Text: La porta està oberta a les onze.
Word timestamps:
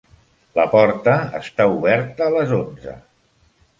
La 0.59 0.63
porta 0.71 1.17
està 1.41 1.67
oberta 1.75 2.27
a 2.29 2.33
les 2.39 2.57
onze. 2.61 2.97